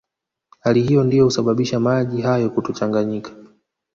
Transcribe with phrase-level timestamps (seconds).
[0.59, 3.31] Hali hiyo ndiyo husababisha maji hayo kutochanganyika